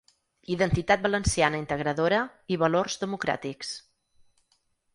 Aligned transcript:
Identitat 0.53 1.03
valenciana 1.03 1.59
integradora 1.63 2.23
i 2.55 2.59
valors 2.63 2.99
democràtics. 3.05 3.73